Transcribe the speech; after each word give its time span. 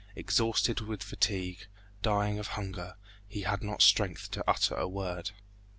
Exhausted 0.15 0.81
with 0.81 1.03
fatigue, 1.03 1.67
dying 2.01 2.39
of 2.39 2.47
hunger, 2.57 2.95
he 3.27 3.41
had 3.43 3.61
not 3.61 3.83
strength 3.83 4.31
to 4.31 4.43
utter 4.49 4.73
a 4.73 4.87
word. 4.87 5.29